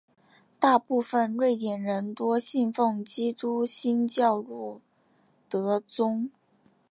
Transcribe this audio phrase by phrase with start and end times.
[0.59, 4.81] 大部分瑞典人多信奉基督新教路
[5.47, 6.31] 德宗。